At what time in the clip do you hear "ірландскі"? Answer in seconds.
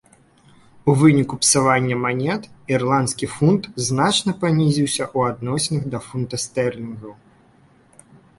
2.75-3.25